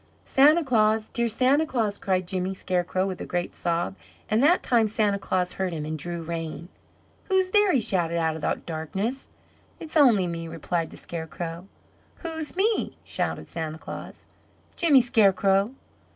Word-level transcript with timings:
"Santa 0.25 0.63
Claus! 0.63 1.09
dear 1.09 1.27
Santa 1.27 1.63
Claus!" 1.63 1.99
cried 1.99 2.27
Jimmy 2.27 2.55
Scarecrow 2.55 3.05
with 3.05 3.21
a 3.21 3.25
great 3.27 3.53
sob, 3.53 3.95
and 4.31 4.41
that 4.41 4.63
time 4.63 4.87
Santa 4.87 5.19
Claus 5.19 5.53
heard 5.53 5.73
him 5.73 5.85
and 5.85 5.95
drew 5.99 6.23
rein. 6.23 6.69
"Who's 7.25 7.51
there?" 7.51 7.71
he 7.71 7.79
shouted 7.79 8.17
out 8.17 8.35
of 8.35 8.41
the 8.41 8.59
darkness. 8.65 9.29
"It's 9.79 9.95
only 9.95 10.25
me," 10.25 10.47
replied 10.47 10.89
the 10.89 10.97
Scarecrow. 10.97 11.67
"Who's 12.23 12.55
me?" 12.55 12.97
shouted 13.03 13.47
Santa 13.47 13.77
Claus. 13.77 14.27
"Jimmy 14.75 15.01
Scarecrow!" 15.01 15.71